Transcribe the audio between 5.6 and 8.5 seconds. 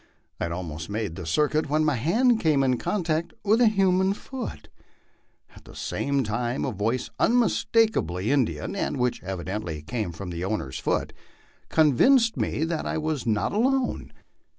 the same time a voice unmistakably